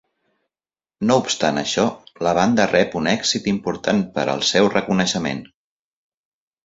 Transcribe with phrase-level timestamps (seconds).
[1.09, 1.83] No obstant això,
[2.27, 5.45] la banda rep un èxit important per al seu reconeixement.